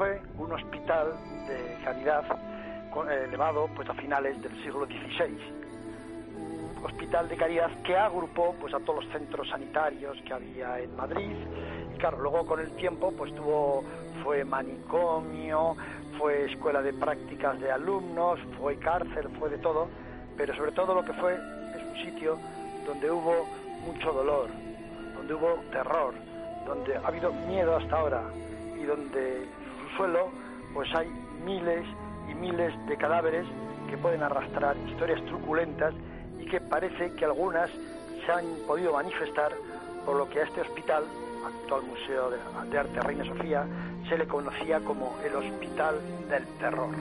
[0.00, 1.12] Fue un hospital
[1.46, 2.24] de sanidad
[2.90, 5.36] con- eh, elevado pues a finales del siglo XVI.
[6.82, 11.36] Hospital de caridad que agrupó pues a todos los centros sanitarios que había en Madrid
[11.94, 13.84] y claro, luego con el tiempo pues tuvo
[14.24, 15.76] fue manicomio,
[16.16, 19.88] fue escuela de prácticas de alumnos, fue cárcel, fue de todo,
[20.34, 22.38] pero sobre todo lo que fue es un sitio
[22.86, 23.46] donde hubo
[23.84, 24.48] mucho dolor,
[25.14, 26.14] donde hubo terror,
[26.64, 28.22] donde ha habido miedo hasta ahora
[28.80, 29.46] y donde
[30.72, 31.08] pues hay
[31.44, 31.84] miles
[32.30, 33.46] y miles de cadáveres
[33.88, 35.92] que pueden arrastrar historias truculentas
[36.38, 37.70] y que parece que algunas
[38.24, 39.52] se han podido manifestar
[40.06, 41.04] por lo que a este hospital,
[41.44, 43.66] actual Museo de Arte Reina Sofía,
[44.08, 45.96] se le conocía como el Hospital
[46.30, 46.96] del Terror.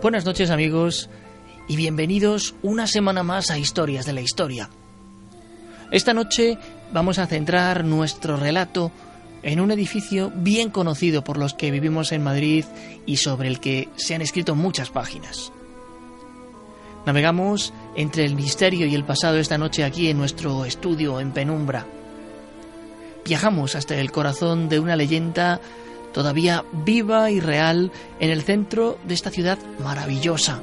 [0.00, 1.10] Buenas noches amigos
[1.66, 4.68] y bienvenidos una semana más a Historias de la Historia.
[5.94, 6.58] Esta noche
[6.92, 8.90] vamos a centrar nuestro relato
[9.44, 12.64] en un edificio bien conocido por los que vivimos en Madrid
[13.06, 15.52] y sobre el que se han escrito muchas páginas.
[17.06, 21.86] Navegamos entre el misterio y el pasado esta noche aquí en nuestro estudio en penumbra.
[23.24, 25.60] Viajamos hasta el corazón de una leyenda
[26.12, 30.60] todavía viva y real en el centro de esta ciudad maravillosa,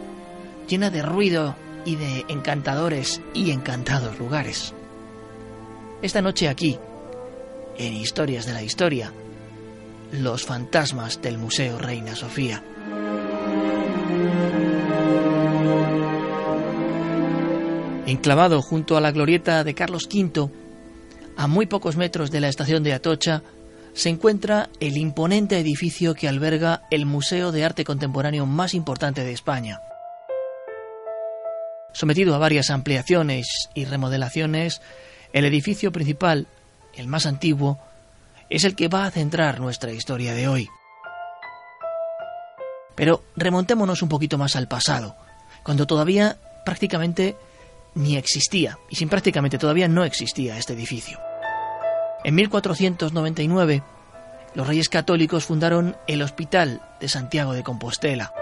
[0.68, 1.56] llena de ruido
[1.86, 4.74] y de encantadores y encantados lugares.
[6.02, 6.80] Esta noche aquí,
[7.78, 9.14] en Historias de la Historia,
[10.12, 12.64] los fantasmas del Museo Reina Sofía.
[18.08, 20.50] Enclavado junto a la glorieta de Carlos V,
[21.38, 23.44] a muy pocos metros de la estación de Atocha,
[23.94, 29.34] se encuentra el imponente edificio que alberga el Museo de Arte Contemporáneo más importante de
[29.34, 29.82] España.
[31.94, 33.46] Sometido a varias ampliaciones
[33.76, 34.82] y remodelaciones,
[35.34, 36.48] el edificio principal,
[36.94, 37.80] el más antiguo,
[38.50, 40.70] es el que va a centrar nuestra historia de hoy.
[42.96, 45.16] Pero remontémonos un poquito más al pasado,
[45.64, 47.38] cuando todavía prácticamente
[47.96, 51.20] ni existía, y sin prácticamente todavía no existía este edificio.
[52.24, 53.84] En 1499,
[54.54, 58.34] los reyes católicos fundaron el Hospital de Santiago de Compostela.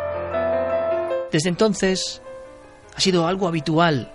[1.32, 2.22] Desde entonces,
[2.96, 4.12] ha sido algo habitual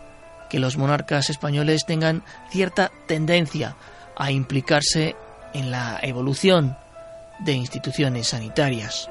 [0.54, 3.74] que los monarcas españoles tengan cierta tendencia
[4.14, 5.16] a implicarse
[5.52, 6.76] en la evolución
[7.40, 9.10] de instituciones sanitarias.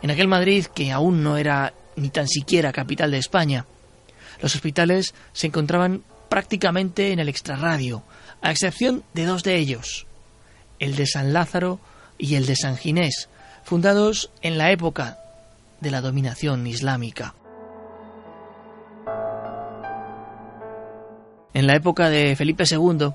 [0.00, 3.66] En aquel Madrid, que aún no era ni tan siquiera capital de España,
[4.40, 8.04] los hospitales se encontraban prácticamente en el extrarradio,
[8.40, 10.06] a excepción de dos de ellos,
[10.78, 11.78] el de San Lázaro
[12.16, 13.28] y el de San Ginés,
[13.64, 15.18] fundados en la época
[15.78, 17.34] de la dominación islámica.
[21.54, 23.10] En la época de Felipe II,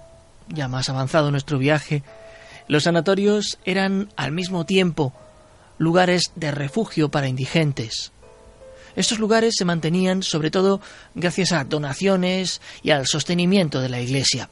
[0.49, 2.03] ya más avanzado nuestro viaje,
[2.67, 5.13] los sanatorios eran al mismo tiempo
[5.77, 8.11] lugares de refugio para indigentes.
[8.95, 10.81] Estos lugares se mantenían sobre todo
[11.15, 14.49] gracias a donaciones y al sostenimiento de la Iglesia.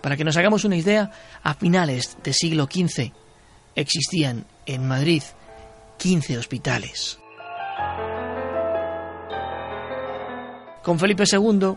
[0.00, 1.10] Para que nos hagamos una idea,
[1.42, 3.12] a finales del siglo XV
[3.74, 5.22] existían en Madrid
[5.98, 7.18] 15 hospitales.
[10.82, 11.76] Con Felipe II,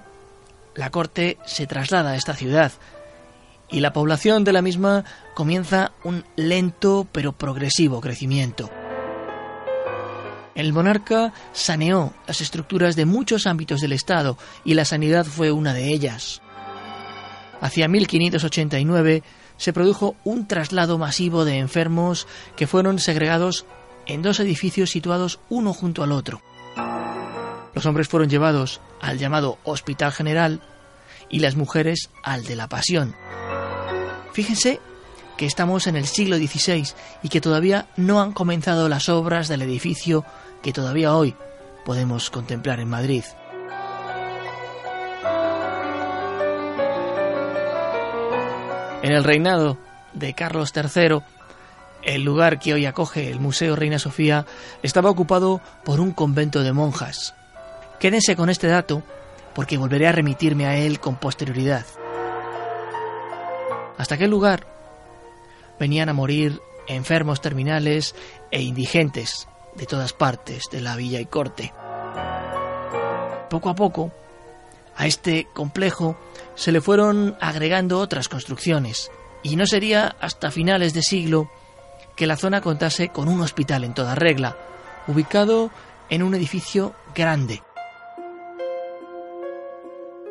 [0.77, 2.71] la corte se traslada a esta ciudad
[3.69, 5.03] y la población de la misma
[5.33, 8.69] comienza un lento pero progresivo crecimiento.
[10.55, 15.73] El monarca saneó las estructuras de muchos ámbitos del Estado y la sanidad fue una
[15.73, 16.41] de ellas.
[17.59, 19.23] Hacia 1589
[19.57, 23.65] se produjo un traslado masivo de enfermos que fueron segregados
[24.05, 26.41] en dos edificios situados uno junto al otro.
[27.77, 30.61] Los hombres fueron llevados al llamado Hospital General
[31.29, 33.15] y las mujeres al de la Pasión.
[34.33, 34.79] Fíjense
[35.37, 36.87] que estamos en el siglo XVI
[37.21, 40.25] y que todavía no han comenzado las obras del edificio
[40.63, 41.35] que todavía hoy
[41.85, 43.23] podemos contemplar en Madrid.
[49.03, 49.77] En el reinado
[50.13, 51.19] de Carlos III,
[52.01, 54.47] el lugar que hoy acoge el Museo Reina Sofía
[54.81, 57.36] estaba ocupado por un convento de monjas.
[57.99, 59.03] Quédense con este dato
[59.55, 61.85] porque volveré a remitirme a él con posterioridad.
[63.97, 64.67] Hasta aquel lugar
[65.79, 68.15] venían a morir enfermos terminales
[68.51, 71.73] e indigentes de todas partes de la villa y corte.
[73.49, 74.11] Poco a poco,
[74.95, 76.17] a este complejo
[76.55, 79.11] se le fueron agregando otras construcciones,
[79.43, 81.49] y no sería hasta finales de siglo
[82.15, 84.57] que la zona contase con un hospital en toda regla,
[85.07, 85.69] ubicado
[86.09, 87.61] en un edificio grande.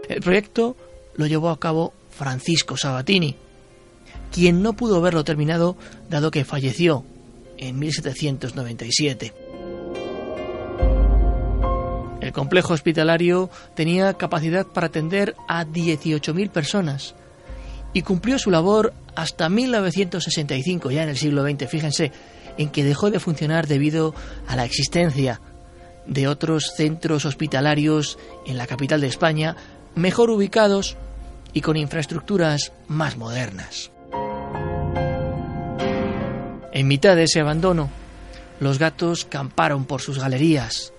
[0.09, 0.77] El proyecto
[1.17, 3.37] lo llevó a cabo Francisco Sabatini,
[4.33, 5.77] quien no pudo verlo terminado
[6.09, 7.05] dado que falleció
[7.59, 9.33] en 1797.
[12.21, 17.15] El complejo hospitalario tenía capacidad para atender a 18.000 personas
[17.93, 22.13] y cumplió su labor hasta 1965, ya en el siglo XX, fíjense,
[22.59, 24.15] en que dejó de funcionar debido
[24.49, 25.41] a la existencia
[26.07, 29.57] de otros centros hospitalarios en la capital de España,
[29.97, 30.97] mejor ubicados
[31.53, 33.91] y con infraestructuras más modernas.
[36.73, 37.91] En mitad de ese abandono,
[38.61, 40.93] los gatos camparon por sus galerías.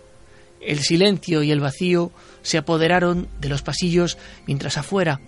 [0.59, 2.11] El silencio y el vacío
[2.41, 5.21] se apoderaron de los pasillos mientras afuera,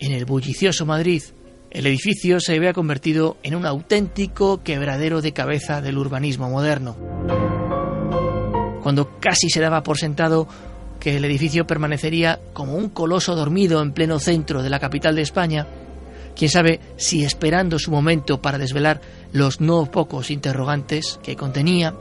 [0.00, 1.22] en el bullicioso Madrid,
[1.70, 6.96] el edificio se había convertido en un auténtico quebradero de cabeza del urbanismo moderno.
[8.82, 10.48] Cuando casi se daba por sentado
[11.02, 15.22] que el edificio permanecería como un coloso dormido en pleno centro de la capital de
[15.22, 15.66] España,
[16.36, 19.00] quién sabe si esperando su momento para desvelar
[19.32, 21.92] los no pocos interrogantes que contenía,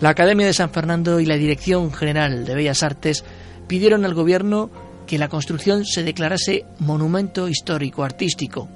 [0.00, 3.22] la Academia de San Fernando y la Dirección General de Bellas Artes
[3.66, 4.70] pidieron al gobierno
[5.06, 8.66] que la construcción se declarase monumento histórico artístico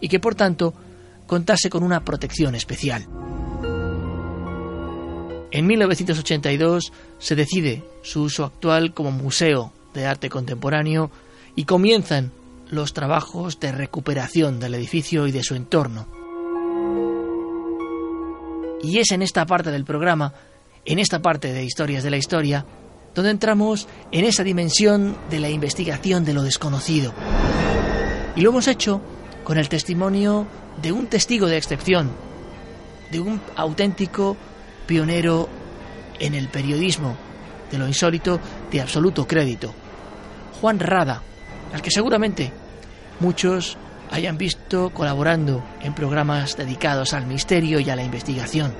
[0.00, 0.72] y que por tanto
[1.26, 3.06] contase con una protección especial.
[5.54, 11.12] En 1982 se decide su uso actual como museo de arte contemporáneo
[11.54, 12.32] y comienzan
[12.70, 16.08] los trabajos de recuperación del edificio y de su entorno.
[18.82, 20.34] Y es en esta parte del programa,
[20.84, 22.66] en esta parte de Historias de la Historia,
[23.14, 27.14] donde entramos en esa dimensión de la investigación de lo desconocido.
[28.34, 29.00] Y lo hemos hecho
[29.44, 30.48] con el testimonio
[30.82, 32.10] de un testigo de excepción,
[33.12, 34.36] de un auténtico
[34.86, 35.48] pionero
[36.18, 37.16] en el periodismo,
[37.70, 38.40] de lo insólito,
[38.70, 39.74] de absoluto crédito.
[40.60, 41.22] Juan Rada,
[41.72, 42.52] al que seguramente
[43.20, 43.76] muchos
[44.10, 48.72] hayan visto colaborando en programas dedicados al misterio y a la investigación.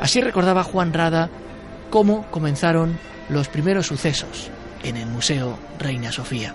[0.00, 1.30] Así recordaba Juan Rada
[1.90, 2.98] cómo comenzaron
[3.28, 4.50] los primeros sucesos
[4.82, 6.54] en el Museo Reina Sofía.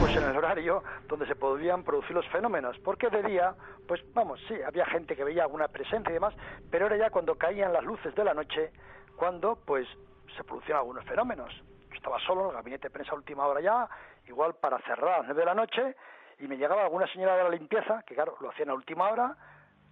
[0.00, 3.54] Pues en el horario donde se podían producir los fenómenos, porque de día,
[3.86, 6.34] pues vamos, sí, había gente que veía alguna presencia y demás,
[6.70, 8.72] pero era ya cuando caían las luces de la noche,
[9.16, 9.86] cuando pues
[10.36, 11.52] se producían algunos fenómenos
[12.00, 13.88] estaba solo en el gabinete de prensa a última hora ya,
[14.26, 15.96] igual para cerrar a las nueve de la noche,
[16.38, 19.36] y me llegaba alguna señora de la limpieza, que claro, lo hacían a última hora,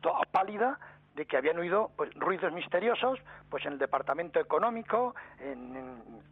[0.00, 0.79] toda pálida,
[1.15, 3.19] de que habían oído pues, ruidos misteriosos
[3.50, 6.23] pues en el departamento económico, en, en,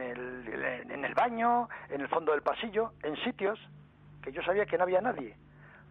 [0.00, 3.58] el, en el baño, en el fondo del pasillo, en sitios
[4.22, 5.36] que yo sabía que no había nadie,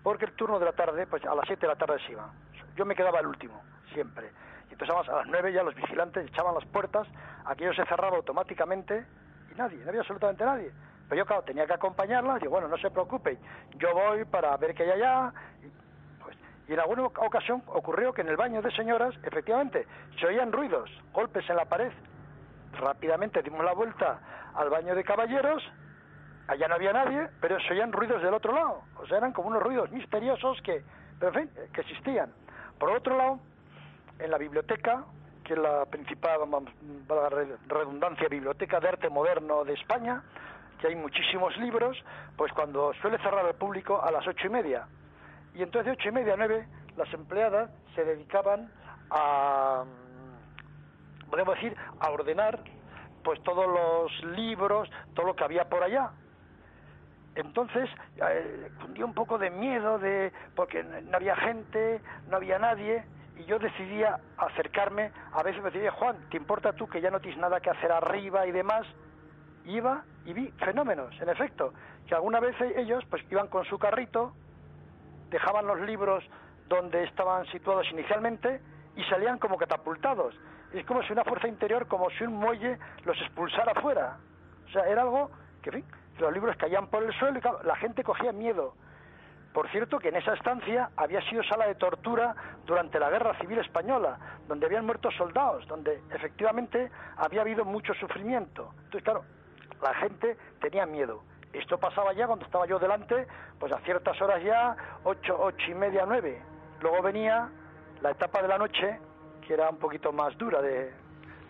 [0.02, 2.30] porque el turno de la tarde, pues a las siete de la tarde se iba.
[2.76, 3.62] Yo me quedaba el último,
[3.94, 4.32] siempre.
[4.70, 7.08] Y empezamos a las nueve ya los vigilantes echaban las puertas,
[7.46, 9.06] aquello se cerraba automáticamente
[9.52, 10.72] y nadie, no había absolutamente nadie.
[11.08, 13.38] Pero yo, claro, tenía que acompañarla, digo, bueno, no se preocupe,
[13.76, 15.34] yo voy para ver qué hay allá.
[15.62, 15.70] Y,
[16.24, 16.36] pues,
[16.68, 19.86] y en alguna ocasión ocurrió que en el baño de señoras, efectivamente,
[20.20, 21.92] se oían ruidos, golpes en la pared.
[22.80, 24.20] Rápidamente dimos la vuelta
[24.56, 25.64] al baño de caballeros,
[26.48, 28.84] allá no había nadie, pero se oían ruidos del otro lado.
[28.98, 30.84] O sea, eran como unos ruidos misteriosos que,
[31.74, 32.34] que existían.
[32.80, 33.40] Por otro lado,
[34.20, 35.04] en la biblioteca,
[35.44, 36.40] que es la principal,
[37.08, 37.30] la
[37.68, 40.24] redundancia, biblioteca de arte moderno de España,
[40.80, 41.98] que hay muchísimos libros,
[42.36, 44.88] pues cuando suele cerrar al público a las ocho y media.
[45.54, 48.72] Y entonces de ocho y media a nueve, las empleadas se dedicaban
[49.10, 49.84] a,
[51.30, 52.60] podemos decir, a ordenar
[53.24, 56.12] pues todos los libros, todo lo que había por allá.
[57.36, 58.70] Entonces, eh,
[59.04, 63.04] un poco de miedo, de porque no había gente, no había nadie,
[63.38, 67.20] y yo decidía acercarme, a veces me decía, Juan, ¿te importa tú que ya no
[67.20, 68.86] tienes nada que hacer arriba y demás?
[69.66, 71.74] iba y vi fenómenos, en efecto,
[72.08, 74.34] que alguna vez ellos pues iban con su carrito,
[75.30, 76.24] dejaban los libros
[76.68, 78.62] donde estaban situados inicialmente
[78.96, 80.36] y salían como catapultados.
[80.74, 84.18] Es como si una fuerza interior, como si un muelle los expulsara fuera.
[84.68, 85.30] O sea, era algo
[85.62, 85.84] que,
[86.20, 88.74] los libros caían por el suelo y la gente cogía miedo.
[89.54, 93.60] Por cierto que en esa estancia había sido sala de tortura durante la Guerra Civil
[93.60, 98.74] Española, donde habían muerto soldados, donde efectivamente había habido mucho sufrimiento.
[98.78, 99.24] Entonces, claro,
[99.82, 101.22] la gente tenía miedo.
[101.52, 103.28] Esto pasaba ya cuando estaba yo delante,
[103.60, 106.42] pues a ciertas horas ya, ocho, ocho y media, nueve.
[106.82, 107.48] Luego venía
[108.02, 109.00] la etapa de la noche,
[109.48, 110.92] que era un poquito más dura de,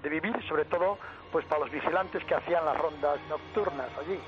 [0.02, 0.98] de vivir, sobre todo
[1.32, 4.20] pues para los vigilantes que hacían las rondas nocturnas allí.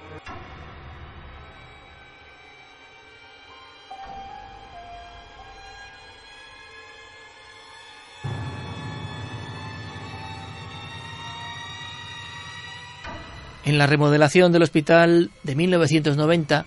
[13.66, 16.66] En la remodelación del hospital de 1990,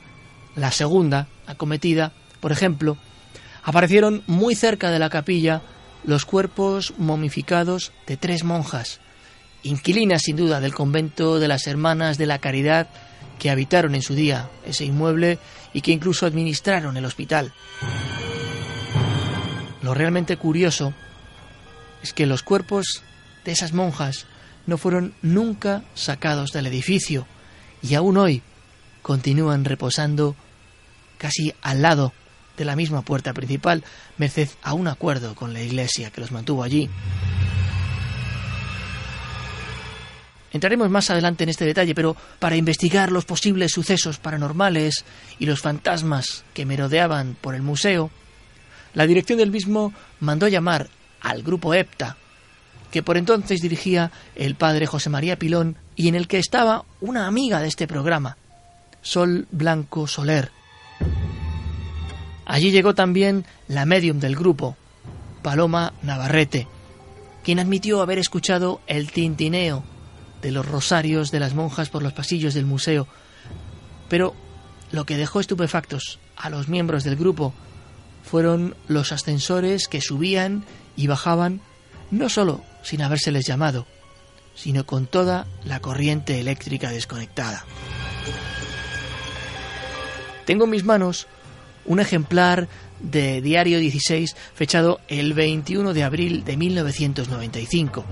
[0.56, 2.96] la segunda acometida, por ejemplo,
[3.62, 5.62] aparecieron muy cerca de la capilla
[6.04, 9.00] los cuerpos momificados de tres monjas,
[9.62, 12.88] inquilinas sin duda del convento de las Hermanas de la Caridad
[13.38, 15.38] que habitaron en su día ese inmueble
[15.72, 17.52] y que incluso administraron el hospital.
[19.82, 20.92] Lo realmente curioso
[22.02, 23.02] es que los cuerpos
[23.44, 24.26] de esas monjas
[24.66, 27.26] no fueron nunca sacados del edificio
[27.82, 28.42] y aún hoy
[29.02, 30.36] continúan reposando
[31.16, 32.12] casi al lado
[32.58, 33.84] de la misma puerta principal,
[34.18, 36.90] merced a un acuerdo con la iglesia que los mantuvo allí.
[40.52, 45.04] Entraremos más adelante en este detalle, pero para investigar los posibles sucesos paranormales
[45.38, 48.10] y los fantasmas que merodeaban por el museo,
[48.94, 50.88] la dirección del mismo mandó llamar
[51.20, 52.16] al grupo EPTA,
[52.90, 57.26] que por entonces dirigía el padre José María Pilón y en el que estaba una
[57.26, 58.38] amiga de este programa,
[59.02, 60.57] Sol Blanco Soler.
[62.48, 64.74] Allí llegó también la medium del grupo,
[65.42, 66.66] Paloma Navarrete,
[67.44, 69.84] quien admitió haber escuchado el tintineo
[70.40, 73.06] de los rosarios de las monjas por los pasillos del museo,
[74.08, 74.34] pero
[74.92, 77.52] lo que dejó estupefactos a los miembros del grupo
[78.24, 80.64] fueron los ascensores que subían
[80.96, 81.60] y bajaban
[82.10, 83.86] no solo sin habérseles llamado,
[84.54, 87.66] sino con toda la corriente eléctrica desconectada.
[90.46, 91.26] Tengo en mis manos
[91.88, 92.68] un ejemplar
[93.00, 98.04] de Diario 16 fechado el 21 de abril de 1995.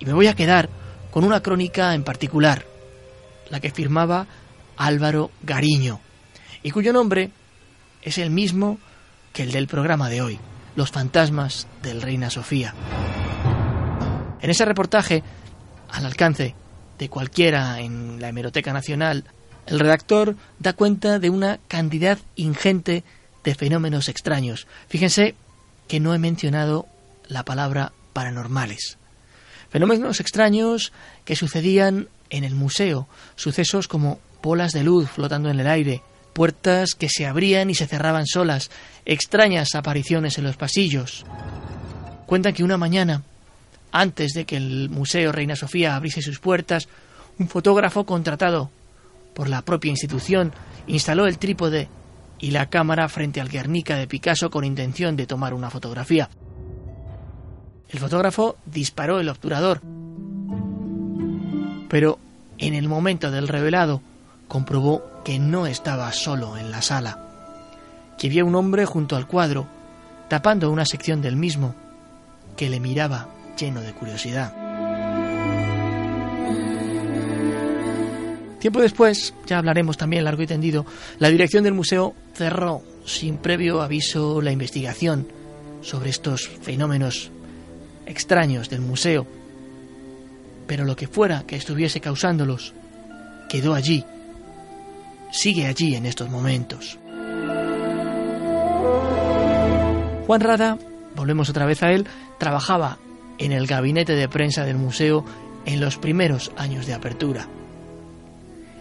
[0.00, 0.68] Y me voy a quedar
[1.10, 2.64] con una crónica en particular,
[3.50, 4.26] la que firmaba
[4.76, 6.00] Álvaro Gariño,
[6.62, 7.30] y cuyo nombre
[8.02, 8.78] es el mismo
[9.32, 10.38] que el del programa de hoy.
[10.76, 12.74] Los fantasmas del Reina Sofía.
[14.40, 15.22] En ese reportaje,
[15.90, 16.54] al alcance
[16.98, 19.24] de cualquiera en la Hemeroteca Nacional,
[19.66, 23.04] el redactor da cuenta de una cantidad ingente
[23.44, 24.66] de fenómenos extraños.
[24.88, 25.34] Fíjense
[25.88, 26.86] que no he mencionado
[27.28, 28.98] la palabra paranormales.
[29.70, 30.92] Fenómenos extraños
[31.24, 36.02] que sucedían en el museo, sucesos como bolas de luz flotando en el aire,
[36.32, 38.70] puertas que se abrían y se cerraban solas,
[39.04, 41.24] extrañas apariciones en los pasillos.
[42.26, 43.22] Cuentan que una mañana,
[43.92, 46.88] antes de que el Museo Reina Sofía abriese sus puertas,
[47.38, 48.70] un fotógrafo contratado
[49.34, 50.52] por la propia institución
[50.86, 51.88] instaló el trípode
[52.38, 56.28] y la cámara frente al Guernica de Picasso con intención de tomar una fotografía.
[57.88, 59.80] El fotógrafo disparó el obturador,
[61.88, 62.18] pero
[62.58, 64.02] en el momento del revelado
[64.48, 67.18] comprobó que no estaba solo en la sala,
[68.18, 69.66] que había un hombre junto al cuadro,
[70.28, 71.74] tapando una sección del mismo,
[72.56, 74.63] que le miraba lleno de curiosidad.
[78.64, 80.86] Tiempo después, ya hablaremos también largo y tendido,
[81.18, 85.28] la dirección del museo cerró sin previo aviso la investigación
[85.82, 87.30] sobre estos fenómenos
[88.06, 89.26] extraños del museo.
[90.66, 92.72] Pero lo que fuera que estuviese causándolos
[93.50, 94.02] quedó allí
[95.30, 96.98] sigue allí en estos momentos.
[100.26, 100.78] Juan Rada,
[101.14, 102.06] volvemos otra vez a él,
[102.38, 102.96] trabajaba
[103.36, 105.22] en el gabinete de prensa del museo
[105.66, 107.46] en los primeros años de apertura.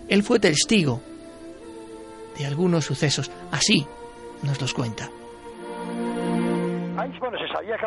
[0.10, 1.02] Él fue testigo
[2.38, 3.86] de algunos sucesos, así
[4.44, 5.10] nos los cuenta.
[7.20, 7.78] bueno, se sabía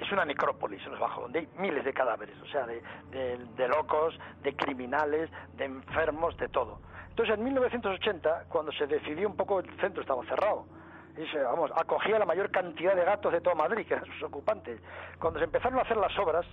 [0.00, 5.30] es una necrópolis bajos, donde hay miles de cadáveres, o sea, de locos, de criminales,
[5.56, 6.80] de enfermos, de todo.
[7.10, 10.66] Entonces, en 1980, cuando se decidió un poco, el centro estaba cerrado.
[11.16, 14.80] Y vamos, acogía la mayor cantidad de gatos de toda Madrid, que eran sus ocupantes.
[15.20, 16.44] Cuando se empezaron a hacer las obras,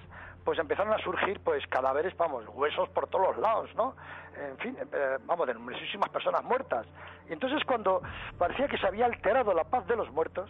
[0.43, 3.95] pues empezaron a surgir pues cadáveres, vamos, huesos por todos los lados, ¿no?
[4.37, 6.85] En fin, eh, vamos, de numerosísimas personas muertas.
[7.27, 8.01] Y entonces cuando
[8.37, 10.49] parecía que se había alterado la paz de los muertos,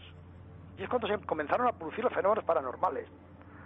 [0.78, 3.08] y es cuando se comenzaron a producir los fenómenos paranormales.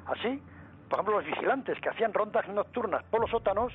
[0.06, 0.42] Así,
[0.90, 3.74] por ejemplo, los vigilantes que hacían rondas nocturnas por los sótanos,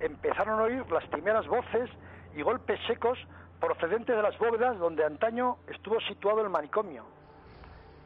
[0.00, 1.90] empezaron a oír las primeras voces
[2.34, 3.18] y golpes secos
[3.60, 7.04] procedentes de las bóvedas donde antaño estuvo situado el manicomio.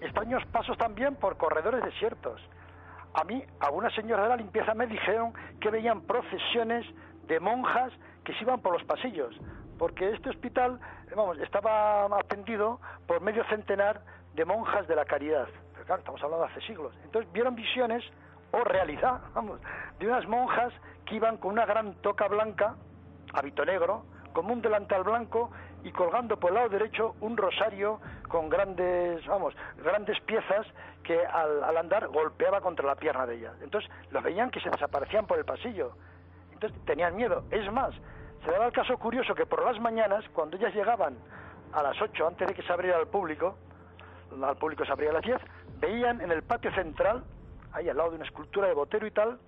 [0.00, 2.40] Extraños pasos también por corredores desiertos.
[3.14, 6.86] A mí, algunas señoras de la limpieza me dijeron que veían procesiones
[7.26, 7.92] de monjas
[8.24, 9.34] que se iban por los pasillos,
[9.78, 10.80] porque este hospital,
[11.14, 14.00] vamos, estaba atendido por medio centenar
[14.34, 15.46] de monjas de la caridad.
[15.72, 16.94] Pero claro, estamos hablando de hace siglos.
[17.04, 18.02] Entonces vieron visiones
[18.50, 19.60] o realidad, vamos,
[19.98, 20.72] de unas monjas
[21.04, 22.76] que iban con una gran toca blanca,
[23.34, 25.50] hábito negro, como un delantal blanco
[25.84, 30.66] y colgando por el lado derecho un rosario con grandes, vamos, grandes piezas
[31.02, 33.54] que al, al andar golpeaba contra la pierna de ellas.
[33.62, 35.92] Entonces los veían que se desaparecían por el pasillo.
[36.52, 37.44] Entonces tenían miedo.
[37.50, 37.92] Es más,
[38.44, 41.16] se daba el caso curioso que por las mañanas, cuando ellas llegaban
[41.72, 43.56] a las 8 antes de que se abriera al público,
[44.42, 45.38] al público se abría a las 10,
[45.80, 47.24] veían en el patio central,
[47.72, 49.38] ahí al lado de una escultura de Botero y tal,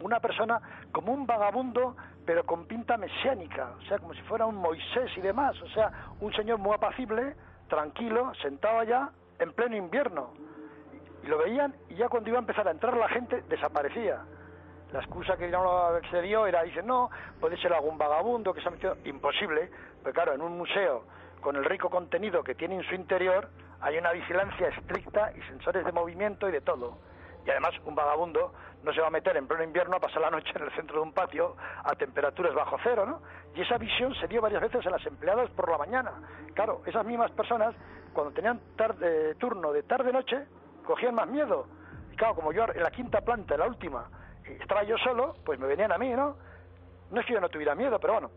[0.00, 0.60] una persona
[0.92, 1.96] como un vagabundo,
[2.26, 5.92] pero con pinta mesiánica, o sea, como si fuera un Moisés y demás, o sea,
[6.20, 7.36] un señor muy apacible,
[7.68, 10.30] tranquilo, sentado allá, en pleno invierno.
[11.22, 14.24] Y lo veían y ya cuando iba a empezar a entrar la gente, desaparecía.
[14.92, 18.68] La excusa que no se dio era, dice, no, puede ser algún vagabundo que se
[18.68, 18.96] ha metido.
[19.04, 19.70] Imposible,
[20.02, 21.04] porque claro, en un museo
[21.40, 23.48] con el rico contenido que tiene en su interior,
[23.80, 26.98] hay una vigilancia estricta y sensores de movimiento y de todo.
[27.46, 28.52] Y además, un vagabundo
[28.86, 31.00] no se va a meter en pleno invierno a pasar la noche en el centro
[31.00, 33.20] de un patio a temperaturas bajo cero, ¿no?
[33.52, 36.12] Y esa visión se dio varias veces a las empleadas por la mañana.
[36.54, 37.74] Claro, esas mismas personas,
[38.12, 40.46] cuando tenían tarde, turno de tarde-noche,
[40.84, 41.66] cogían más miedo.
[42.12, 44.08] Y claro, como yo en la quinta planta, en la última,
[44.44, 46.36] estaba yo solo, pues me venían a mí, ¿no?
[47.10, 48.30] No es que yo no tuviera miedo, pero bueno,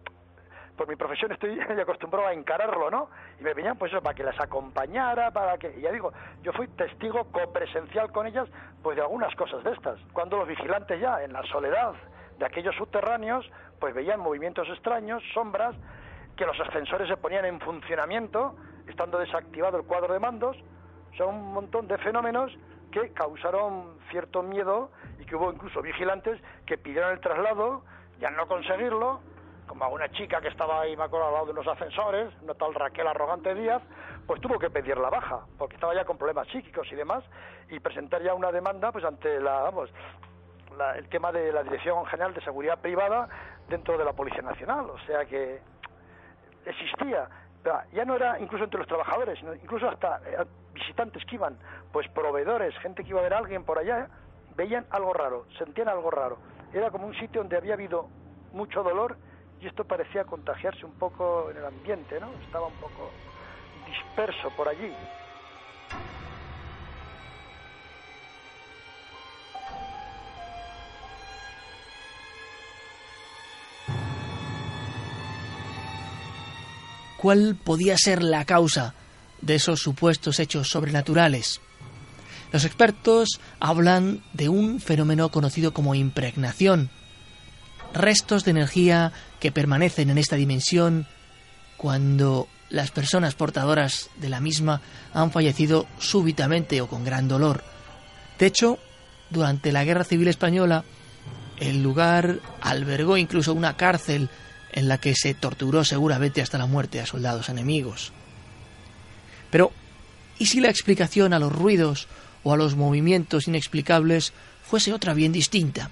[0.79, 3.09] por mi profesión estoy acostumbrado a encararlo, ¿no?
[3.37, 5.77] Y me venían pues eso, para que las acompañara, para que...
[5.77, 8.47] Y ya digo, yo fui testigo copresencial con ellas,
[8.81, 9.99] pues de algunas cosas de estas.
[10.13, 11.95] Cuando los vigilantes ya, en la soledad
[12.37, 13.45] de aquellos subterráneos,
[13.77, 15.75] pues veían movimientos extraños, sombras,
[16.37, 18.55] que los ascensores se ponían en funcionamiento,
[18.87, 20.55] estando desactivado el cuadro de mandos,
[21.17, 22.57] son un montón de fenómenos
[22.93, 27.83] que causaron cierto miedo y que hubo incluso vigilantes que pidieron el traslado
[28.21, 29.19] y al no conseguirlo,
[29.69, 32.55] como a una chica que estaba ahí, me acuerdo, al lado de unos ascensores, una
[32.55, 33.83] tal Raquel Arrogante Díaz,
[34.25, 37.23] pues tuvo que pedir la baja, porque estaba ya con problemas psíquicos y demás,
[37.69, 39.91] y presentar ya una demanda pues ante la, vamos,
[40.97, 43.29] el tema de la Dirección General de Seguridad Privada
[43.67, 45.61] dentro de la Policía Nacional, o sea que
[46.65, 47.29] existía
[47.93, 51.57] ya no era incluso entre los trabajadores, incluso hasta eh, visitantes que iban,
[51.91, 54.07] pues proveedores, gente que iba a ver a alguien por allá,
[54.55, 56.37] veían algo raro, sentían algo raro.
[56.73, 58.07] Era como un sitio donde había habido
[58.53, 59.17] mucho dolor
[59.61, 62.31] y esto parecía contagiarse un poco en el ambiente, ¿no?
[62.45, 63.11] Estaba un poco
[63.85, 64.93] disperso por allí.
[77.19, 78.93] cuál podía ser la causa
[79.41, 81.59] de esos supuestos hechos sobrenaturales.
[82.53, 86.89] Los expertos hablan de un fenómeno conocido como impregnación,
[87.93, 91.07] restos de energía que permanecen en esta dimensión
[91.77, 94.81] cuando las personas portadoras de la misma
[95.13, 97.63] han fallecido súbitamente o con gran dolor.
[98.37, 98.79] De hecho,
[99.29, 100.83] durante la Guerra Civil Española,
[101.57, 104.29] el lugar albergó incluso una cárcel
[104.71, 108.11] en la que se torturó seguramente hasta la muerte a soldados enemigos.
[109.49, 109.71] Pero,
[110.37, 112.07] ¿y si la explicación a los ruidos
[112.43, 114.31] o a los movimientos inexplicables
[114.63, 115.89] fuese otra bien distinta?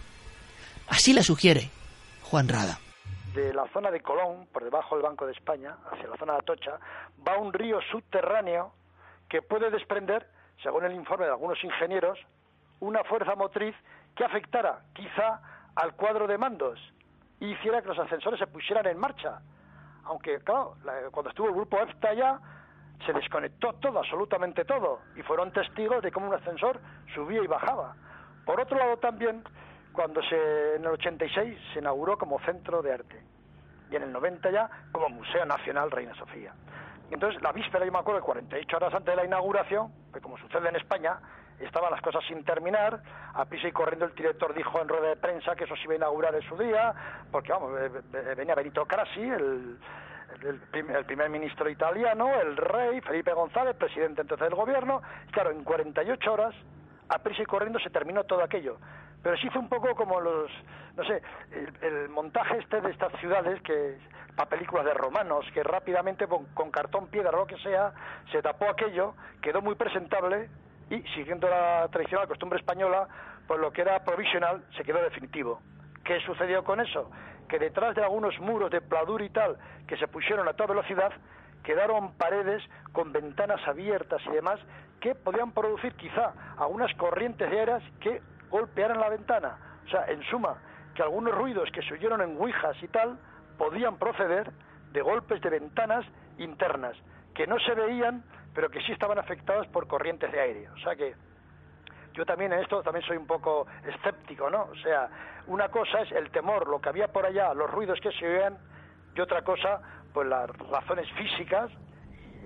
[0.88, 1.72] Así la sugiere
[2.30, 2.78] Juan Rada.
[3.34, 6.40] De la zona de Colón, por debajo del Banco de España, hacia la zona de
[6.40, 6.78] Atocha,
[7.26, 8.74] va un río subterráneo
[9.30, 10.28] que puede desprender,
[10.62, 12.20] según el informe de algunos ingenieros,
[12.82, 13.74] una fuerza motriz
[14.14, 15.40] que afectara quizá
[15.76, 16.78] al cuadro de mandos
[17.40, 19.40] y hiciera que los ascensores se pusieran en marcha.
[20.04, 20.76] Aunque, claro,
[21.12, 22.42] cuando estuvo el grupo EFTA ya,
[23.06, 26.82] se desconectó todo, absolutamente todo, y fueron testigos de cómo un ascensor
[27.16, 27.96] subía y bajaba.
[28.46, 29.44] Por otro lado también,
[29.98, 33.20] cuando se, en el 86 se inauguró como centro de arte,
[33.90, 36.54] y en el 90 ya como Museo Nacional Reina Sofía.
[37.10, 40.38] Y entonces, la víspera, yo me acuerdo, 48 horas antes de la inauguración, que como
[40.38, 41.18] sucede en España,
[41.60, 43.02] estaban las cosas sin terminar,
[43.34, 45.94] a prisa y corriendo el director dijo en rueda de prensa que eso se iba
[45.94, 46.94] a inaugurar en su día,
[47.32, 49.80] porque vamos, eh, eh, venía Benito Crasi, el,
[50.44, 56.32] el, primer ministro italiano, el rey, Felipe González, presidente entonces del gobierno, claro, en 48
[56.32, 56.54] horas,
[57.10, 58.78] a prisa y corriendo se terminó todo aquello.
[59.24, 60.52] Pero sí fue un poco como los,
[60.96, 61.22] no sé,
[61.82, 63.98] el, montaje este de estas ciudades que
[64.36, 67.92] para películas de romanos, que rápidamente con, con cartón, piedra o lo que sea,
[68.32, 70.50] se tapó aquello, quedó muy presentable,
[70.90, 73.08] y siguiendo la tradicional costumbre española,
[73.48, 75.62] pues lo que era provisional se quedó definitivo.
[76.04, 77.12] ¿Qué sucedió con eso?
[77.50, 81.12] Que detrás de algunos muros de pladur y tal que se pusieron a toda velocidad,
[81.64, 84.60] quedaron paredes con ventanas abiertas y demás
[85.02, 89.58] que podían producir quizá algunas corrientes de aire que golpearan la ventana.
[89.86, 90.58] O sea, en suma,
[90.96, 93.18] que algunos ruidos que se oyeron en ouijas y tal
[93.58, 94.52] podían proceder
[94.92, 96.06] de golpes de ventanas
[96.38, 96.96] internas,
[97.34, 100.70] que no se veían, pero que sí estaban afectadas por corrientes de aire.
[100.70, 101.16] O sea que
[102.14, 104.64] yo también en esto también soy un poco escéptico, ¿no?
[104.64, 105.10] O sea,
[105.46, 108.58] una cosa es el temor, lo que había por allá, los ruidos que se oían,
[109.16, 109.82] y otra cosa,
[110.14, 111.70] pues las razones físicas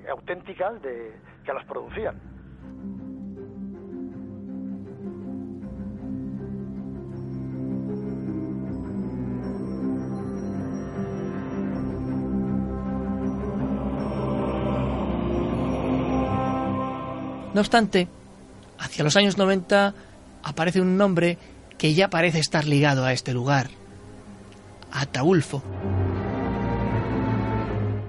[0.10, 2.20] auténticas de, que las producían.
[17.54, 18.08] No obstante,
[18.80, 19.94] hacia los años 90
[20.44, 21.38] aparece un nombre
[21.78, 23.70] que ya parece estar ligado a este lugar,
[24.92, 25.62] Ataulfo.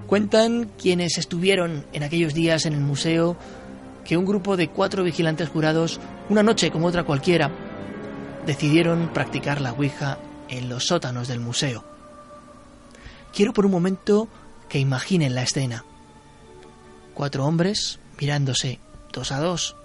[0.07, 3.35] Cuentan quienes estuvieron en aquellos días en el museo
[4.05, 7.49] que un grupo de cuatro vigilantes jurados, una noche como otra cualquiera,
[8.45, 11.83] decidieron practicar la Ouija en los sótanos del museo.
[13.33, 14.27] Quiero por un momento
[14.69, 15.83] que imaginen la escena.
[17.13, 18.79] Cuatro hombres mirándose
[19.13, 19.75] dos a dos,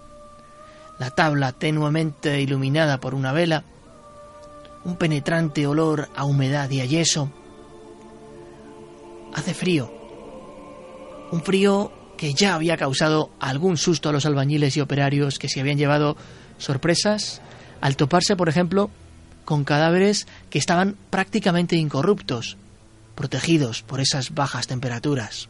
[0.99, 3.63] la tabla tenuamente iluminada por una vela,
[4.85, 7.31] un penetrante olor a humedad y a yeso.
[9.35, 9.93] Hace frío,
[11.31, 15.61] un frío que ya había causado algún susto a los albañiles y operarios que se
[15.61, 16.17] habían llevado
[16.57, 17.41] sorpresas
[17.81, 18.91] al toparse, por ejemplo,
[19.45, 22.57] con cadáveres que estaban prácticamente incorruptos,
[23.15, 25.49] protegidos por esas bajas temperaturas.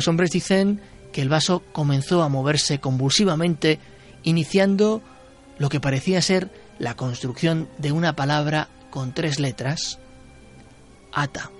[0.00, 0.80] Los hombres dicen
[1.12, 3.78] que el vaso comenzó a moverse convulsivamente,
[4.22, 5.02] iniciando
[5.58, 9.98] lo que parecía ser la construcción de una palabra con tres letras,
[11.12, 11.50] ata.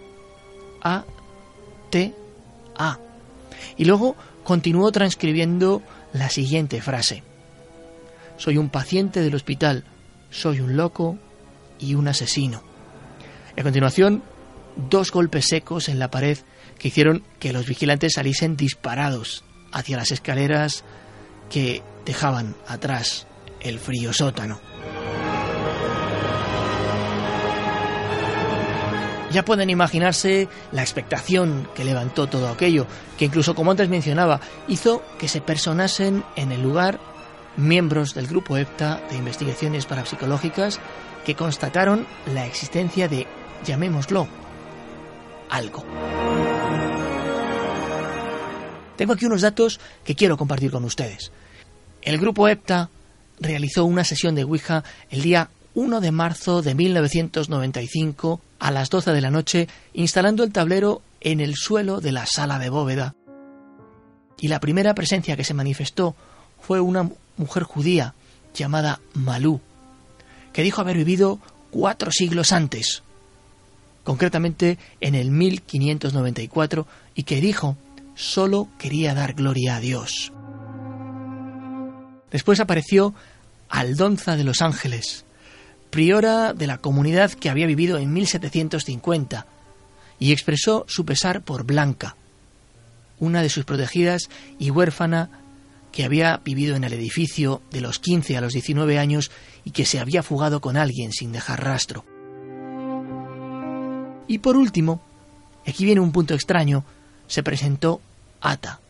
[0.81, 1.05] A,
[1.91, 2.15] T,
[2.79, 2.99] A.
[3.77, 5.83] Y luego continuó transcribiendo
[6.15, 7.23] la siguiente frase.
[8.39, 9.85] Soy un paciente del hospital,
[10.31, 11.19] soy un loco
[11.79, 12.63] y un asesino.
[13.55, 14.23] A continuación,
[14.89, 16.39] dos golpes secos en la pared
[16.81, 20.83] que hicieron que los vigilantes saliesen disparados hacia las escaleras
[21.51, 23.27] que dejaban atrás
[23.61, 24.61] el frío sótano.
[29.31, 35.05] Ya pueden imaginarse la expectación que levantó todo aquello, que incluso como antes mencionaba, hizo
[35.19, 36.99] que se personasen en el lugar
[37.57, 40.81] miembros del grupo EPTA de investigaciones parapsicológicas
[41.25, 43.27] que constataron la existencia de,
[43.65, 44.27] llamémoslo,
[45.49, 45.85] algo.
[49.01, 51.33] Tengo aquí unos datos que quiero compartir con ustedes.
[52.03, 52.91] El grupo EPTA
[53.39, 59.13] realizó una sesión de Ouija el día 1 de marzo de 1995 a las 12
[59.13, 63.15] de la noche, instalando el tablero en el suelo de la sala de bóveda.
[64.39, 66.15] Y la primera presencia que se manifestó
[66.61, 67.09] fue una
[67.39, 68.13] mujer judía
[68.53, 69.63] llamada Malú,
[70.53, 71.39] que dijo haber vivido
[71.71, 73.03] cuatro siglos antes,
[74.05, 77.79] concretamente en el 1594, y que dijo
[78.21, 80.33] solo quería dar gloria a Dios.
[82.31, 83.15] Después apareció
[83.69, 85.25] Aldonza de los Ángeles,
[85.91, 89.47] priora de la comunidad que había vivido en 1750,
[90.19, 92.17] y expresó su pesar por Blanca,
[93.19, 94.29] una de sus protegidas
[94.59, 95.31] y huérfana
[95.91, 99.31] que había vivido en el edificio de los 15 a los 19 años
[99.65, 102.05] y que se había fugado con alguien sin dejar rastro.
[104.29, 105.01] Y por último,
[105.67, 106.85] aquí viene un punto extraño,
[107.27, 108.01] se presentó
[108.41, 108.81] Ata,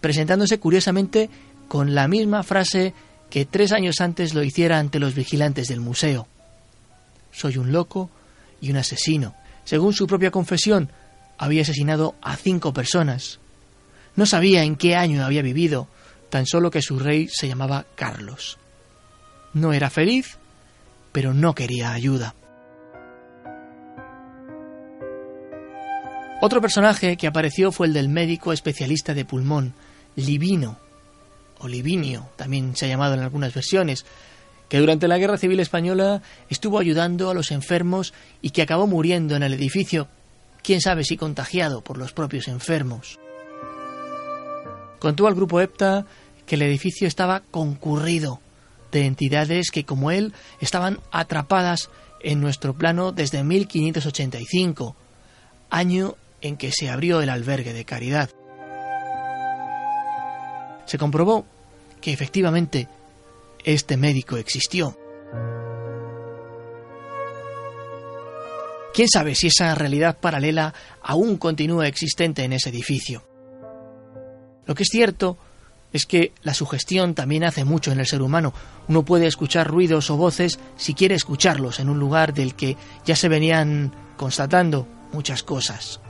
[0.00, 1.30] presentándose curiosamente
[1.68, 2.94] con la misma frase
[3.30, 6.28] que tres años antes lo hiciera ante los vigilantes del museo.
[7.32, 8.10] Soy un loco
[8.60, 9.34] y un asesino.
[9.64, 10.90] Según su propia confesión,
[11.38, 13.40] había asesinado a cinco personas.
[14.14, 15.88] No sabía en qué año había vivido,
[16.30, 18.58] tan solo que su rey se llamaba Carlos.
[19.52, 20.38] No era feliz,
[21.12, 22.34] pero no quería ayuda.
[26.40, 29.74] Otro personaje que apareció fue el del médico especialista de pulmón,
[30.16, 30.78] Livino,
[31.58, 34.04] o Livinio, también se ha llamado en algunas versiones,
[34.68, 39.36] que durante la Guerra Civil Española estuvo ayudando a los enfermos y que acabó muriendo
[39.36, 40.08] en el edificio,
[40.62, 43.18] quién sabe si contagiado por los propios enfermos.
[44.98, 46.06] Contó al grupo EPTA
[46.46, 48.40] que el edificio estaba concurrido
[48.90, 54.96] de entidades que, como él, estaban atrapadas en nuestro plano desde 1585,
[55.68, 58.30] año en que se abrió el albergue de caridad.
[60.84, 61.46] Se comprobó
[62.02, 62.86] que efectivamente
[63.64, 64.96] este médico existió.
[68.92, 73.24] ¿Quién sabe si esa realidad paralela aún continúa existente en ese edificio?
[74.66, 75.38] Lo que es cierto
[75.94, 78.52] es que la sugestión también hace mucho en el ser humano.
[78.86, 82.76] Uno puede escuchar ruidos o voces si quiere escucharlos en un lugar del que
[83.06, 86.00] ya se venían constatando muchas cosas.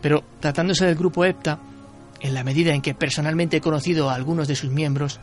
[0.00, 1.58] Pero tratándose del grupo EPTA,
[2.20, 5.20] en la medida en que personalmente he conocido a algunos de sus miembros,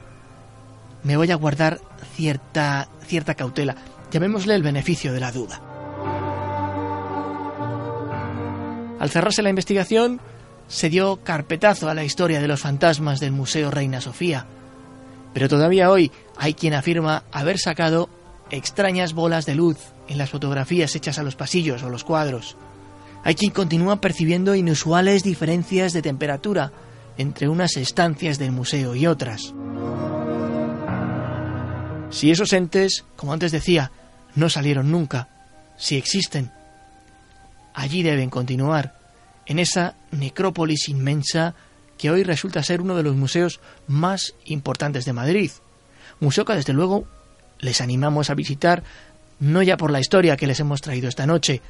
[1.03, 1.79] me voy a guardar
[2.15, 3.75] cierta, cierta cautela,
[4.11, 5.61] llamémosle el beneficio de la duda.
[8.99, 10.21] Al cerrarse la investigación,
[10.67, 14.45] se dio carpetazo a la historia de los fantasmas del Museo Reina Sofía.
[15.33, 18.09] Pero todavía hoy hay quien afirma haber sacado
[18.49, 22.55] extrañas bolas de luz en las fotografías hechas a los pasillos o los cuadros.
[23.23, 26.71] Hay quien continúa percibiendo inusuales diferencias de temperatura
[27.17, 29.53] entre unas estancias del museo y otras.
[32.09, 33.91] Si esos entes, como antes decía,
[34.35, 35.29] no salieron nunca,
[35.77, 36.51] si existen,
[37.73, 38.95] allí deben continuar,
[39.45, 41.55] en esa necrópolis inmensa
[41.97, 45.51] que hoy resulta ser uno de los museos más importantes de Madrid.
[46.19, 47.07] Museo que desde luego
[47.59, 48.83] les animamos a visitar
[49.39, 51.61] no ya por la historia que les hemos traído esta noche,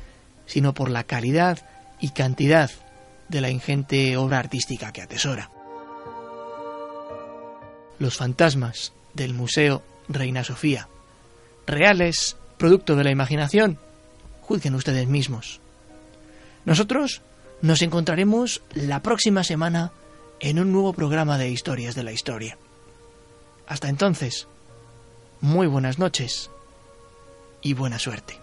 [0.45, 1.59] sino por la calidad
[1.99, 2.69] y cantidad
[3.29, 5.49] de la ingente obra artística que atesora.
[7.99, 10.87] Los fantasmas del Museo Reina Sofía.
[11.65, 13.79] Reales, producto de la imaginación.
[14.41, 15.61] Juzguen ustedes mismos.
[16.65, 17.21] Nosotros
[17.61, 19.91] nos encontraremos la próxima semana
[20.39, 22.57] en un nuevo programa de Historias de la Historia.
[23.67, 24.47] Hasta entonces,
[25.39, 26.51] muy buenas noches
[27.61, 28.42] y buena suerte.